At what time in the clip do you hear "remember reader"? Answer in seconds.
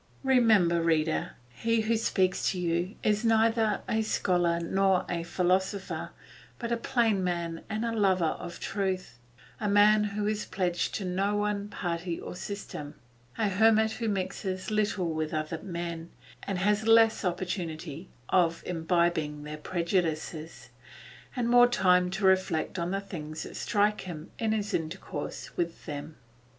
0.23-1.35